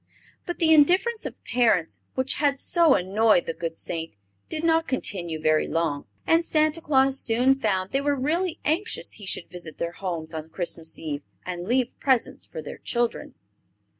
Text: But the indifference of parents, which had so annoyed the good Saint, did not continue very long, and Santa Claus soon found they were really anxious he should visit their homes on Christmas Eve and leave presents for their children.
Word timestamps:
But 0.47 0.57
the 0.57 0.73
indifference 0.73 1.27
of 1.27 1.43
parents, 1.43 1.99
which 2.15 2.33
had 2.41 2.57
so 2.57 2.95
annoyed 2.95 3.45
the 3.45 3.53
good 3.53 3.77
Saint, 3.77 4.15
did 4.49 4.63
not 4.63 4.87
continue 4.87 5.39
very 5.39 5.67
long, 5.67 6.05
and 6.25 6.43
Santa 6.43 6.81
Claus 6.81 7.19
soon 7.19 7.53
found 7.53 7.91
they 7.91 8.01
were 8.01 8.15
really 8.15 8.59
anxious 8.65 9.11
he 9.13 9.27
should 9.27 9.51
visit 9.51 9.77
their 9.77 9.91
homes 9.91 10.33
on 10.33 10.49
Christmas 10.49 10.97
Eve 10.97 11.21
and 11.45 11.67
leave 11.67 11.99
presents 11.99 12.47
for 12.47 12.63
their 12.63 12.79
children. 12.79 13.35